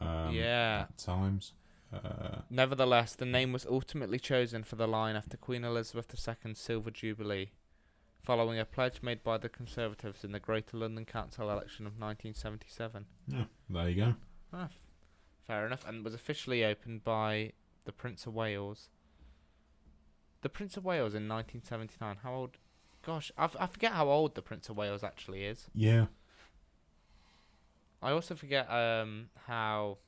[0.01, 0.87] Um, Yeah.
[0.89, 1.53] At times.
[1.93, 6.91] Uh, Nevertheless, the name was ultimately chosen for the line after Queen Elizabeth II's Silver
[6.91, 7.53] Jubilee,
[8.21, 13.07] following a pledge made by the Conservatives in the Greater London Council election of 1977.
[13.29, 14.15] yeah, there you go.
[14.53, 14.71] Ah,
[15.47, 17.53] fair enough, and was officially opened by
[17.85, 18.89] the Prince of Wales.
[20.43, 22.17] The Prince of Wales in 1979.
[22.25, 22.57] How old?
[23.07, 25.67] Gosh, I, I forget how old the Prince of Wales actually is.
[25.75, 26.07] Yeah,
[28.03, 29.99] I also forget um how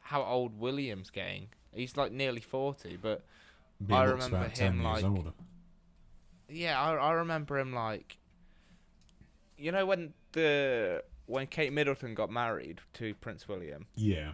[0.00, 1.48] how old William's getting.
[1.72, 3.24] He's like nearly 40, but
[3.90, 5.32] I remember about 10 him, like- older.
[6.48, 8.16] yeah, I I remember him like
[9.58, 13.86] you know when the when Kate Middleton got married to Prince William.
[13.96, 14.32] Yeah,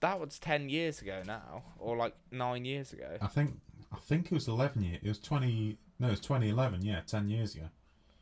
[0.00, 3.16] That was 10 years ago now or like 9 years ago.
[3.20, 3.58] I think
[3.92, 5.00] I think it was 11 years.
[5.02, 5.78] It was 20.
[5.98, 6.82] No, it's 2011.
[6.84, 7.68] Yeah, 10 years ago.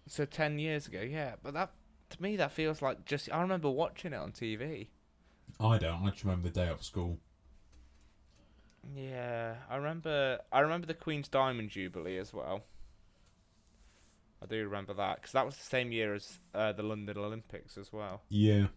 [0.06, 1.72] So 10 years ago, yeah, but that
[2.10, 4.88] to me that feels like just I remember watching it on TV.
[5.60, 6.04] I don't.
[6.04, 7.18] I just remember the day off school.
[8.94, 10.40] Yeah, I remember.
[10.52, 12.64] I remember the Queen's Diamond Jubilee as well.
[14.42, 17.76] I do remember that because that was the same year as uh, the London Olympics
[17.76, 18.22] as well.
[18.30, 18.68] Yeah,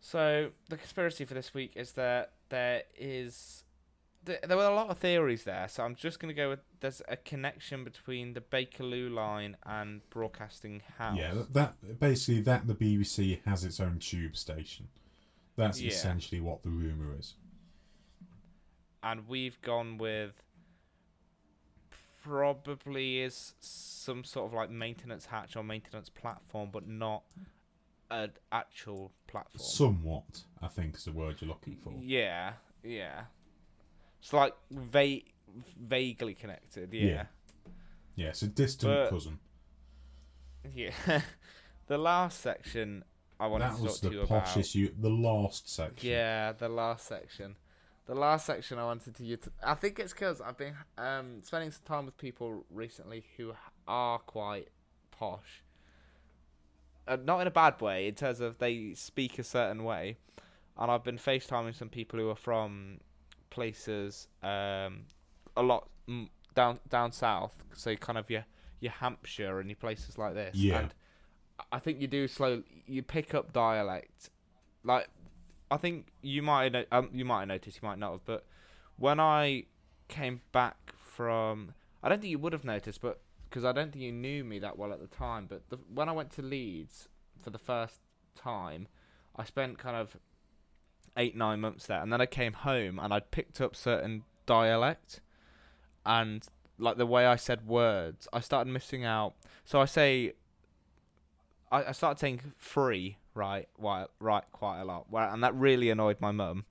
[0.00, 3.64] So the conspiracy for this week is that there is.
[4.26, 7.02] Th- There were a lot of theories there, so I'm just gonna go with there's
[7.08, 11.16] a connection between the Bakerloo line and Broadcasting House.
[11.18, 14.88] Yeah, that, that basically that the BBC has its own tube station.
[15.56, 15.90] That's Yeah.
[15.90, 17.34] essentially what the rumor is.
[19.04, 20.44] and we've gone with
[22.22, 27.24] probably is some sort of like maintenance hatch or maintenance platform, but not
[28.10, 29.58] an actual platform.
[29.58, 31.92] Somewhat, I think, is the word you're looking for.
[32.00, 32.52] Yeah,
[32.84, 33.22] yeah.
[34.22, 35.20] It's like va-
[35.78, 36.92] vaguely connected.
[36.94, 37.24] Yeah, Yeah.
[38.14, 39.38] Yeah, it's a distant But- cousin.
[40.74, 40.92] yeah.
[41.88, 43.04] the last section
[43.40, 44.44] I wanted That to was talk to you about.
[44.44, 44.94] poshest you.
[44.98, 46.08] The last section.
[46.08, 47.56] Yeah, the last section.
[48.06, 49.38] The last section I wanted to you.
[49.62, 53.52] I think it's because I've been um, spending some time with people recently who
[53.88, 54.68] are quite
[55.10, 55.62] posh.
[57.08, 60.16] Uh, not in a bad way, in terms of they speak a certain way.
[60.78, 63.00] And I've been FaceTiming some people who are from
[63.52, 65.04] places um,
[65.56, 65.88] a lot
[66.54, 67.54] down down south.
[67.74, 68.44] So kind of your
[68.80, 70.56] your Hampshire and your places like this.
[70.56, 70.80] Yeah.
[70.80, 70.94] And
[71.70, 72.62] I think you do slow.
[72.86, 74.30] You pick up dialect,
[74.82, 75.08] like
[75.70, 78.46] I think you might um, you might have noticed, you might not have, but
[78.96, 79.64] when I
[80.08, 81.72] came back from,
[82.02, 84.58] I don't think you would have noticed, but because I don't think you knew me
[84.60, 85.46] that well at the time.
[85.48, 87.08] But the, when I went to Leeds
[87.42, 88.00] for the first
[88.34, 88.88] time,
[89.36, 90.16] I spent kind of
[91.16, 95.20] eight nine months there, and then I came home and I'd picked up certain dialect,
[96.06, 96.46] and
[96.78, 99.34] like the way I said words, I started missing out.
[99.64, 100.32] So I say,
[101.70, 106.20] I, I started saying free right, right, right, quite a lot, and that really annoyed
[106.20, 106.64] my mum.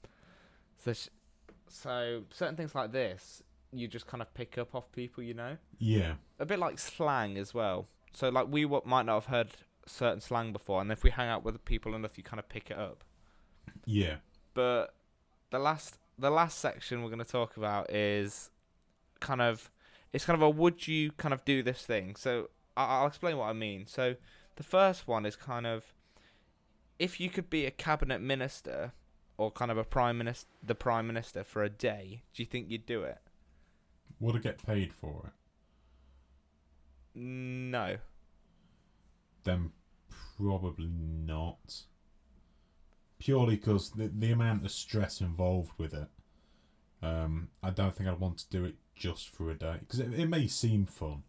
[0.83, 1.07] So, sh-
[1.67, 5.57] so certain things like this, you just kind of pick up off people, you know,
[5.79, 6.15] Yeah.
[6.39, 7.87] a bit like slang as well.
[8.13, 9.49] So like we w- might not have heard
[9.87, 12.69] certain slang before, and if we hang out with people enough, you kind of pick
[12.69, 13.03] it up.
[13.85, 14.17] Yeah.
[14.53, 14.93] But
[15.49, 18.51] the last the last section we're going to talk about is
[19.19, 19.71] kind of
[20.13, 22.15] it's kind of a would you kind of do this thing.
[22.15, 23.85] So I'll explain what I mean.
[23.87, 24.15] So
[24.55, 25.93] the first one is kind of
[26.99, 28.93] if you could be a cabinet minister
[29.37, 32.69] or kind of a prime minister, the prime minister for a day, do you think
[32.69, 33.17] you'd do it?
[34.19, 35.33] Would I get paid for it?
[37.15, 37.97] No.
[39.43, 39.71] Then
[40.37, 41.83] probably not.
[43.21, 46.07] Purely because the, the amount of stress involved with it.
[47.03, 49.75] Um, I don't think I'd want to do it just for a day.
[49.79, 51.21] Because it, it may seem fun.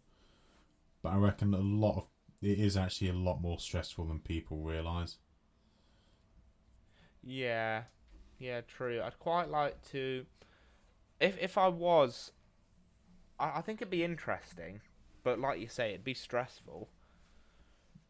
[1.03, 2.03] But I reckon a lot of
[2.41, 5.17] it is actually a lot more stressful than people realise.
[7.23, 7.83] Yeah,
[8.39, 9.01] yeah, true.
[9.01, 10.25] I'd quite like to,
[11.21, 12.31] if if I was,
[13.39, 14.81] I, I think it'd be interesting,
[15.23, 16.89] but like you say, it'd be stressful.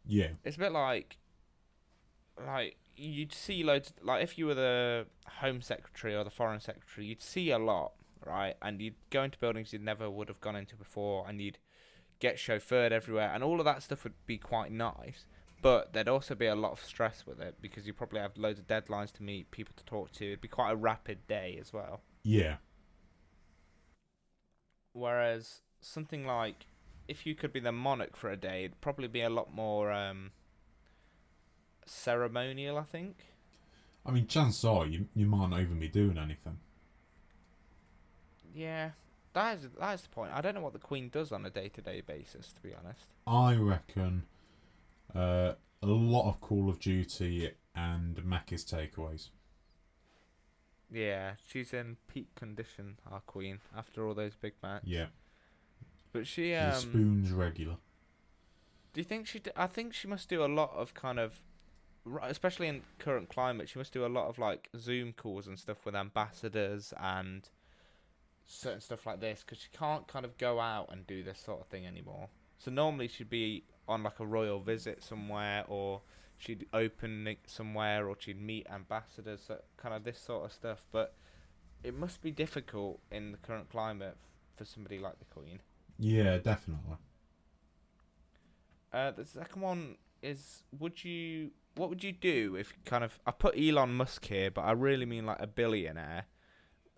[0.06, 0.30] Yeah.
[0.44, 1.18] It's a bit like,
[2.44, 3.94] like you'd see loads.
[4.02, 5.06] Like if you were the
[5.40, 7.94] Home Secretary or the Foreign Secretary, you'd see a lot,
[8.26, 8.56] right?
[8.62, 11.60] And you'd go into buildings you never would have gone into before, and you'd
[12.20, 15.26] get chauffeured everywhere, and all of that stuff would be quite nice.
[15.62, 18.60] But there'd also be a lot of stress with it because you probably have loads
[18.60, 20.26] of deadlines to meet, people to talk to.
[20.26, 22.02] It'd be quite a rapid day as well.
[22.24, 22.58] Yeah.
[24.92, 26.68] Whereas something like
[27.08, 29.92] if you could be the monarch for a day, it'd probably be a lot more
[29.92, 30.32] um,
[31.86, 33.16] ceremonial, I think.
[34.06, 36.58] I mean, chances are you, you might not even be doing anything.
[38.54, 38.92] Yeah,
[39.34, 40.32] that is that is the point.
[40.34, 42.74] I don't know what the Queen does on a day to day basis, to be
[42.74, 43.06] honest.
[43.26, 44.24] I reckon
[45.16, 49.30] uh, a lot of Call of Duty and Macca's takeaways.
[50.92, 54.88] Yeah, she's in peak condition, our Queen, after all those big matches.
[54.88, 55.06] Yeah.
[56.12, 57.78] But she um, spoons regular.
[58.94, 59.40] Do you think she?
[59.40, 61.42] D- I think she must do a lot of kind of,
[62.24, 63.70] especially in current climate.
[63.70, 67.48] She must do a lot of like Zoom calls and stuff with ambassadors and
[68.46, 71.62] certain stuff like this because she can't kind of go out and do this sort
[71.62, 72.30] of thing anymore.
[72.58, 76.02] So normally she'd be on like a royal visit somewhere, or
[76.38, 80.84] she'd open it somewhere, or she'd meet ambassadors, so kind of this sort of stuff.
[80.92, 81.16] But
[81.84, 85.60] it must be difficult in the current climate f- for somebody like the Queen.
[86.00, 86.98] Yeah, definitely.
[88.94, 93.32] Uh, the second one is would you what would you do if kind of I
[93.32, 96.26] put Elon Musk here, but I really mean like a billionaire,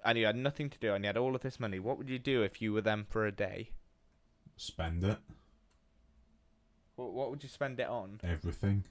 [0.04, 1.80] and you had nothing to do and you had all of this money.
[1.80, 3.72] What would you do if you were them for a day?
[4.58, 5.18] Spend it.
[6.96, 8.22] What, what would you spend it on?
[8.24, 8.86] Everything.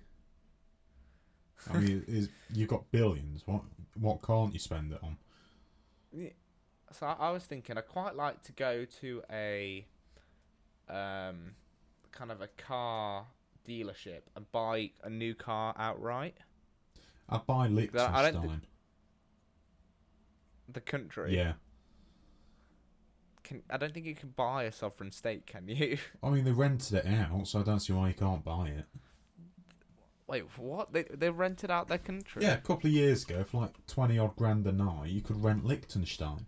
[1.73, 3.43] I mean, is you've got billions.
[3.47, 3.63] What
[3.99, 5.17] what can't you spend it on?
[6.93, 9.87] So I, I was thinking I'd quite like to go to a
[10.89, 11.55] um
[12.13, 13.27] kind of a car
[13.67, 16.37] dealership and buy a new car outright.
[17.29, 18.63] I'd buy I don't Liechtenstein.
[20.73, 21.37] The country.
[21.37, 21.55] yeah.
[23.43, 25.99] Can I don't think you can buy a sovereign state, can you?
[26.23, 28.87] I mean, they rented it out, so I don't see why you can't buy it.
[30.27, 30.93] Wait, what?
[30.93, 32.43] They they rented out their country?
[32.43, 35.43] Yeah, a couple of years ago, for like 20 odd grand a night, you could
[35.45, 36.47] rent Liechtenstein.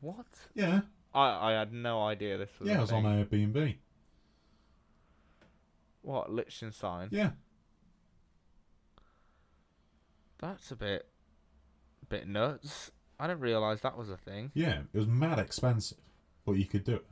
[0.00, 0.26] What?
[0.54, 0.82] Yeah.
[1.14, 2.68] I I had no idea this was.
[2.68, 3.04] Yeah, a I was on.
[3.04, 3.76] Airbnb.
[6.04, 7.08] What Liechtenstein?
[7.10, 7.30] Yeah.
[10.38, 11.08] That's a bit,
[12.08, 12.90] bit nuts.
[13.18, 14.50] I didn't realize that was a thing.
[14.54, 15.98] Yeah, it was mad expensive,
[16.44, 17.06] but you could do it.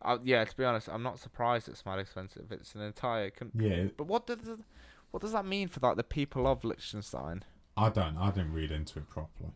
[0.00, 2.52] Uh, yeah, to be honest, I'm not surprised it's mad expensive.
[2.52, 3.68] It's an entire country.
[3.68, 4.38] Yeah, But what does
[5.10, 7.42] what does that mean for like the people of Liechtenstein?
[7.76, 8.16] I don't.
[8.16, 9.50] I didn't read into it properly.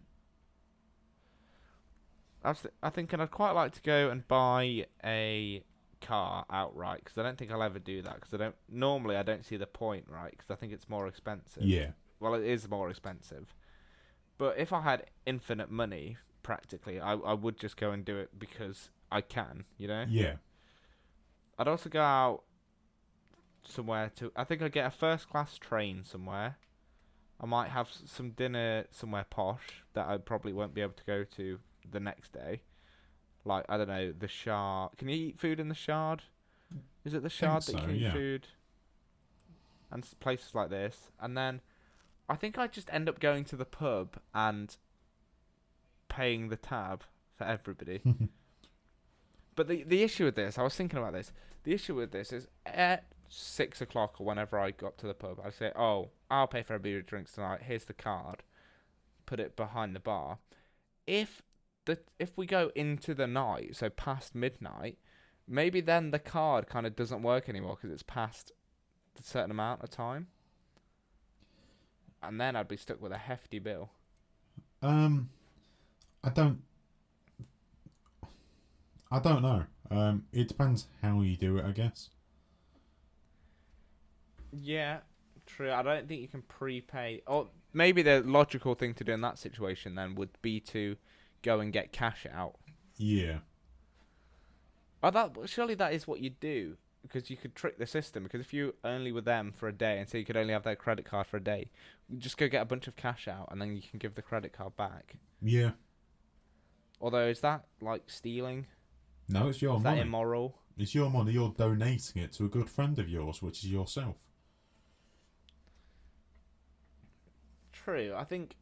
[2.43, 5.63] I was th- I thinking I'd quite like to go and buy a
[6.01, 9.23] car outright because I don't think I'll ever do that because I don't normally I
[9.23, 11.63] don't see the point right because I think it's more expensive.
[11.63, 11.91] Yeah,
[12.21, 13.55] Well, it is more expensive.
[14.39, 18.39] But if I had infinite money, practically, I I would just go and do it
[18.39, 20.05] because I can, you know.
[20.09, 20.37] yeah,
[21.59, 22.43] I'd also go out
[23.65, 24.33] somewhere to.
[24.37, 26.57] I think I'd get a first class train somewhere,
[27.41, 31.25] I might have some dinner somewhere posh that I probably won't be able to go
[31.25, 32.63] to the next day.
[33.45, 34.97] Like I don't know, the Shard.
[34.97, 36.23] Can you eat food in the Shard?
[37.05, 38.13] Is it the Shard that you so, can eat yeah.
[38.13, 38.49] food?
[39.91, 41.63] And places like this, and then
[42.29, 44.77] I think I just end up going to the pub and
[46.09, 47.05] paying the tab
[47.37, 48.03] for everybody.
[49.59, 51.33] But the the issue with this, I was thinking about this.
[51.65, 55.41] The issue with this is at six o'clock or whenever I got to the pub,
[55.45, 57.63] I say, "Oh, I'll pay for everybody who drinks tonight.
[57.65, 58.45] Here's the card."
[59.27, 60.39] Put it behind the bar.
[61.09, 61.43] If
[62.19, 64.99] if we go into the night, so past midnight,
[65.47, 68.53] maybe then the card kind of doesn't work anymore because it's past
[69.19, 70.29] a certain amount of time,
[72.23, 73.91] and then I'd be stuck with a hefty bill.
[74.83, 75.31] Um,
[76.23, 76.63] I don't.
[79.11, 79.65] I don't know.
[79.91, 82.11] Um, it depends how you do it, I guess.
[84.53, 84.99] Yeah,
[85.47, 85.73] true.
[85.73, 87.23] I don't think you can prepay.
[87.27, 90.97] Or maybe the logical thing to do in that situation then would be to
[91.43, 92.57] go and get cash out.
[92.97, 93.39] Yeah.
[95.03, 98.25] Oh, that surely that is what you do because you could trick the system.
[98.25, 100.65] Because if you only were them for a day and so you could only have
[100.65, 101.71] their credit card for a day,
[102.09, 104.23] you just go get a bunch of cash out and then you can give the
[104.23, 105.17] credit card back.
[105.41, 105.73] Yeah.
[107.01, 108.67] Although is that like stealing?
[109.29, 109.97] No, it's your is money.
[109.99, 110.59] that immoral?
[110.77, 111.33] It's your money.
[111.33, 114.17] You're donating it to a good friend of yours, which is yourself.
[117.73, 118.15] True.
[118.17, 118.57] I think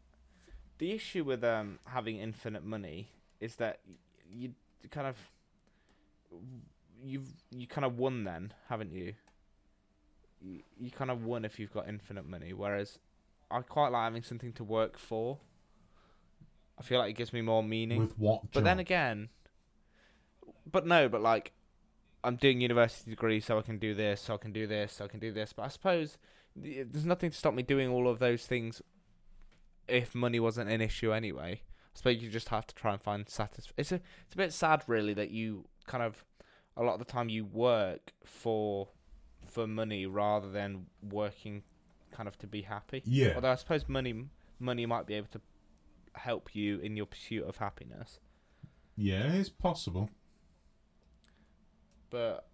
[0.79, 3.09] the issue with um having infinite money
[3.41, 3.81] is that
[4.31, 4.53] you
[4.91, 5.17] kind of
[7.03, 9.15] you've you kind of won then, haven't you?
[10.41, 12.99] You, you kind of won if you've got infinite money, whereas
[13.51, 15.39] I quite like having something to work for.
[16.79, 18.01] I feel like it gives me more meaning.
[18.01, 18.53] With what?
[18.53, 19.31] But then again,
[20.71, 21.53] but no, but like,
[22.23, 25.07] I'm doing university degree, so I can do this, so I can do this, so
[25.07, 25.55] I can do this.
[25.55, 26.19] But I suppose
[26.55, 28.83] there's nothing to stop me doing all of those things
[29.89, 31.63] if money wasn't an issue anyway.
[31.63, 33.75] I suppose you just have to try and find satisfaction.
[33.79, 36.25] It's a it's a bit sad, really, that you kind of
[36.77, 38.89] a lot of the time you work for
[39.47, 41.63] for money rather than working
[42.11, 43.03] kind of to be happy.
[43.05, 43.33] Yeah.
[43.35, 44.25] Although I suppose money
[44.59, 45.41] money might be able to
[46.15, 48.21] help you in your pursuit of happiness.
[48.97, 50.09] Yeah, it's possible.
[52.11, 52.47] but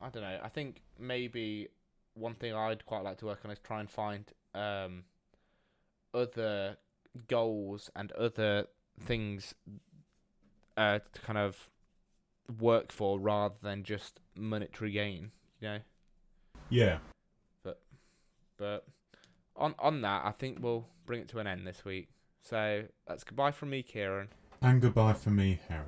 [0.00, 0.38] I don't know.
[0.42, 1.68] I think maybe
[2.14, 4.24] one thing I'd quite like to work on is try and find
[4.54, 5.04] um,
[6.14, 6.76] other
[7.28, 8.66] goals and other
[9.00, 9.54] things
[10.76, 11.68] uh, to kind of
[12.60, 15.30] work for rather than just monetary gain.
[15.60, 15.78] You know.
[16.70, 16.98] Yeah.
[17.62, 17.80] But
[18.56, 18.86] but
[19.56, 22.08] on on that, I think we'll bring it to an end this week.
[22.42, 24.28] So that's goodbye from me, Kieran.
[24.60, 25.84] And goodbye from me, Harry.